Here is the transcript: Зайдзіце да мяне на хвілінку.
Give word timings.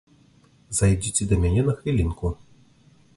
Зайдзіце 0.77 1.27
да 1.33 1.39
мяне 1.45 1.61
на 1.67 1.77
хвілінку. 1.83 2.33